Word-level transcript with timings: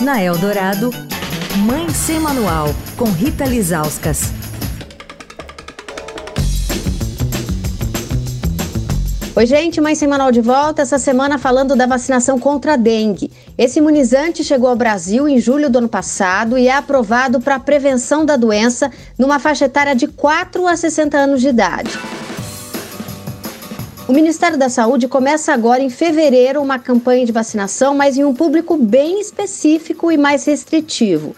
Na 0.00 0.20
Eldorado, 0.20 0.90
Mãe 1.58 1.88
Sem 1.90 2.18
Manual, 2.18 2.66
com 2.96 3.04
Rita 3.04 3.44
Lizauskas. 3.44 4.32
Oi, 9.36 9.46
gente, 9.46 9.80
Mãe 9.80 9.94
Sem 9.94 10.08
Manual 10.08 10.32
de 10.32 10.40
volta. 10.40 10.82
Essa 10.82 10.98
semana 10.98 11.38
falando 11.38 11.76
da 11.76 11.86
vacinação 11.86 12.40
contra 12.40 12.74
a 12.74 12.76
dengue. 12.76 13.30
Esse 13.56 13.78
imunizante 13.78 14.42
chegou 14.42 14.68
ao 14.68 14.76
Brasil 14.76 15.28
em 15.28 15.38
julho 15.38 15.70
do 15.70 15.78
ano 15.78 15.88
passado 15.88 16.58
e 16.58 16.66
é 16.66 16.74
aprovado 16.74 17.40
para 17.40 17.54
a 17.54 17.60
prevenção 17.60 18.26
da 18.26 18.36
doença 18.36 18.90
numa 19.16 19.38
faixa 19.38 19.66
etária 19.66 19.94
de 19.94 20.08
4 20.08 20.66
a 20.66 20.76
60 20.76 21.16
anos 21.16 21.40
de 21.40 21.48
idade. 21.48 21.96
O 24.06 24.12
Ministério 24.12 24.58
da 24.58 24.68
Saúde 24.68 25.08
começa 25.08 25.54
agora 25.54 25.82
em 25.82 25.88
fevereiro 25.88 26.60
uma 26.60 26.78
campanha 26.78 27.24
de 27.24 27.32
vacinação, 27.32 27.94
mas 27.94 28.18
em 28.18 28.24
um 28.24 28.34
público 28.34 28.76
bem 28.76 29.18
específico 29.18 30.12
e 30.12 30.18
mais 30.18 30.44
restritivo. 30.44 31.34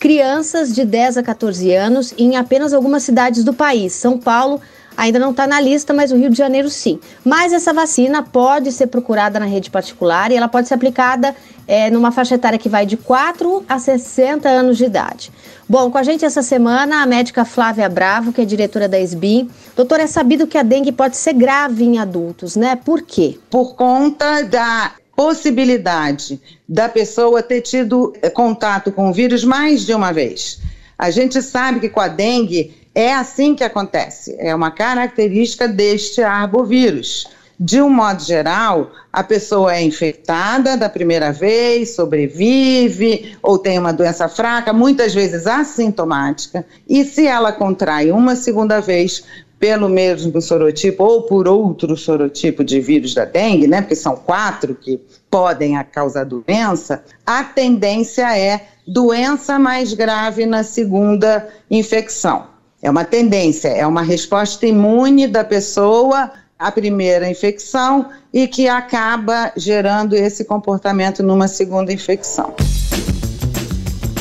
Crianças 0.00 0.74
de 0.74 0.84
10 0.84 1.18
a 1.18 1.22
14 1.22 1.72
anos 1.72 2.12
em 2.18 2.34
apenas 2.34 2.74
algumas 2.74 3.04
cidades 3.04 3.44
do 3.44 3.54
país. 3.54 3.92
São 3.92 4.18
Paulo 4.18 4.60
ainda 4.98 5.18
não 5.20 5.30
está 5.30 5.46
na 5.46 5.60
lista, 5.60 5.94
mas 5.94 6.10
o 6.10 6.16
Rio 6.16 6.28
de 6.28 6.36
Janeiro 6.36 6.68
sim. 6.68 6.98
Mas 7.24 7.52
essa 7.52 7.72
vacina 7.72 8.20
pode 8.20 8.72
ser 8.72 8.88
procurada 8.88 9.38
na 9.38 9.46
rede 9.46 9.70
particular 9.70 10.32
e 10.32 10.36
ela 10.36 10.48
pode 10.48 10.66
ser 10.66 10.74
aplicada 10.74 11.36
é, 11.68 11.88
numa 11.88 12.10
faixa 12.10 12.34
etária 12.34 12.58
que 12.58 12.68
vai 12.68 12.84
de 12.84 12.96
4 12.96 13.64
a 13.68 13.78
60 13.78 14.48
anos 14.48 14.76
de 14.76 14.84
idade. 14.84 15.30
Bom, 15.68 15.88
com 15.88 15.98
a 15.98 16.02
gente 16.02 16.24
essa 16.24 16.42
semana 16.42 17.00
a 17.00 17.06
médica 17.06 17.44
Flávia 17.44 17.88
Bravo, 17.88 18.32
que 18.32 18.40
é 18.40 18.44
diretora 18.44 18.88
da 18.88 18.98
SBIM. 18.98 19.48
Doutora, 19.76 20.02
é 20.02 20.06
sabido 20.08 20.48
que 20.48 20.58
a 20.58 20.64
dengue 20.64 20.90
pode 20.90 21.16
ser 21.16 21.34
grave 21.34 21.84
em 21.84 21.98
adultos, 21.98 22.56
né? 22.56 22.74
Por 22.74 23.02
quê? 23.02 23.38
Por 23.48 23.76
conta 23.76 24.42
da 24.42 24.92
possibilidade 25.14 26.40
da 26.68 26.88
pessoa 26.88 27.42
ter 27.42 27.60
tido 27.60 28.12
eh, 28.20 28.30
contato 28.30 28.90
com 28.90 29.10
o 29.10 29.12
vírus 29.12 29.44
mais 29.44 29.86
de 29.86 29.94
uma 29.94 30.12
vez. 30.12 30.58
A 30.98 31.10
gente 31.10 31.40
sabe 31.40 31.78
que 31.78 31.88
com 31.88 32.00
a 32.00 32.08
dengue 32.08 32.74
é 32.94 33.14
assim 33.14 33.54
que 33.54 33.64
acontece, 33.64 34.36
é 34.38 34.54
uma 34.54 34.70
característica 34.70 35.68
deste 35.68 36.22
arbovírus. 36.22 37.26
De 37.60 37.82
um 37.82 37.90
modo 37.90 38.22
geral, 38.22 38.92
a 39.12 39.24
pessoa 39.24 39.74
é 39.74 39.82
infectada 39.82 40.76
da 40.76 40.88
primeira 40.88 41.32
vez, 41.32 41.96
sobrevive 41.96 43.36
ou 43.42 43.58
tem 43.58 43.78
uma 43.78 43.92
doença 43.92 44.28
fraca, 44.28 44.72
muitas 44.72 45.12
vezes 45.12 45.44
assintomática, 45.44 46.64
e 46.88 47.04
se 47.04 47.26
ela 47.26 47.50
contrai 47.50 48.12
uma 48.12 48.36
segunda 48.36 48.80
vez 48.80 49.24
pelo 49.58 49.88
mesmo 49.88 50.40
sorotipo 50.40 51.02
ou 51.02 51.22
por 51.22 51.48
outro 51.48 51.96
sorotipo 51.96 52.62
de 52.62 52.80
vírus 52.80 53.12
da 53.12 53.24
dengue, 53.24 53.66
né, 53.66 53.80
porque 53.80 53.96
são 53.96 54.14
quatro 54.14 54.74
que 54.74 55.00
podem 55.28 55.74
causar 55.90 56.24
doença, 56.24 57.02
a 57.26 57.42
tendência 57.42 58.38
é 58.38 58.68
doença 58.86 59.58
mais 59.58 59.92
grave 59.92 60.46
na 60.46 60.62
segunda 60.62 61.48
infecção. 61.68 62.46
É 62.80 62.90
uma 62.90 63.04
tendência, 63.04 63.68
é 63.68 63.86
uma 63.86 64.02
resposta 64.02 64.66
imune 64.66 65.26
da 65.26 65.44
pessoa 65.44 66.30
a 66.58 66.72
primeira 66.72 67.30
infecção 67.30 68.06
e 68.32 68.48
que 68.48 68.68
acaba 68.68 69.52
gerando 69.56 70.14
esse 70.14 70.44
comportamento 70.44 71.22
numa 71.22 71.46
segunda 71.46 71.92
infecção. 71.92 72.52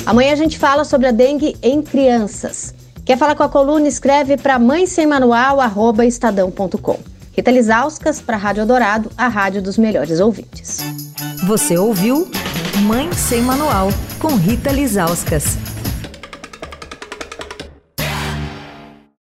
Amanhã 0.06 0.34
a 0.34 0.36
gente 0.36 0.58
fala 0.58 0.86
sobre 0.86 1.08
a 1.08 1.12
dengue 1.12 1.58
em 1.62 1.82
crianças. 1.82 2.74
Quer 3.04 3.18
falar 3.18 3.36
com 3.36 3.44
a 3.44 3.50
coluna? 3.50 3.88
Escreve 3.88 4.38
para 4.38 4.60
mãe 4.60 4.86
sem 4.86 5.08
manual, 5.08 5.60
arroba 5.60 6.06
estadão.com. 6.06 7.00
Rita 7.34 7.52
Lisauskas 7.52 8.22
para 8.22 8.36
a 8.36 8.40
Rádio 8.40 8.66
Dourado, 8.66 9.12
a 9.18 9.28
rádio 9.28 9.62
dos 9.62 9.78
melhores 9.78 10.20
ouvintes. 10.20 10.80
Você 11.46 11.78
ouviu 11.78 12.28
Mãe 12.84 13.12
Sem 13.14 13.42
Manual, 13.42 13.90
com 14.20 14.36
Rita 14.36 14.72
Lisauskas. 14.72 15.77